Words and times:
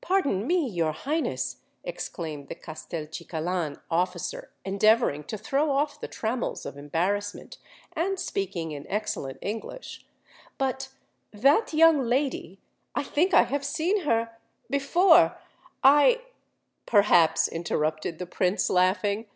"Pardon 0.00 0.48
me, 0.48 0.66
your 0.68 0.90
Highness," 0.90 1.58
exclaimed 1.84 2.48
the 2.48 2.56
Castelcicalan 2.56 3.80
officer, 3.88 4.50
endeavouring 4.64 5.22
to 5.22 5.38
throw 5.38 5.70
off 5.70 6.00
the 6.00 6.08
trammels 6.08 6.66
of 6.66 6.76
embarrassment, 6.76 7.58
and 7.92 8.18
speaking 8.18 8.72
in 8.72 8.84
excellent 8.88 9.38
English; 9.40 10.06
"but—that 10.58 11.72
young 11.72 12.02
lady—I 12.02 13.04
think 13.04 13.32
I 13.32 13.44
have 13.44 13.64
seen 13.64 14.00
her——before——I——" 14.00 16.22
"Perhaps," 16.84 17.46
interrupted 17.46 18.18
the 18.18 18.26
Prince, 18.26 18.68
laughing. 18.68 19.26